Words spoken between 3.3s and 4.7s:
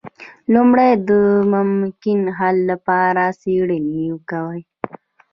څیړنه کوي.